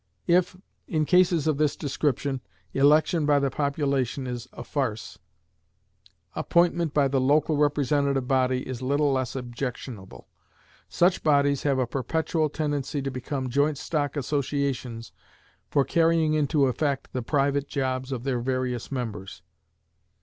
[0.25, 0.57] If,
[0.87, 2.41] in cases of this description,
[2.73, 5.19] election by the population is a farce,
[6.35, 10.27] appointment by the local representative body is little less objectionable.
[10.89, 15.11] Such bodies have a perpetual tendency to become joint stock associations
[15.69, 19.43] for carrying into effect the private jobs of their various members.